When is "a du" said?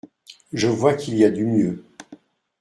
1.25-1.45